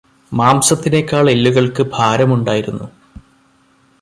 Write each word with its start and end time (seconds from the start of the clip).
മാംസത്തിനേക്കാൾ 0.31 1.29
എല്ലുകൾക്ക് 1.29 1.83
ഭാരമുണ്ടായിരുന്നു. 1.83 2.87